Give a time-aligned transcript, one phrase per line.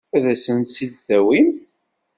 [0.15, 1.63] Ad asen-t-id-tawimt?